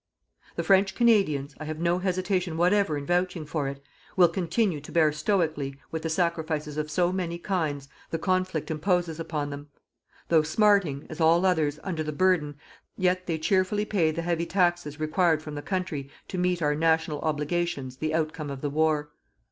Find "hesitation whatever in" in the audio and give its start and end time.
1.99-3.05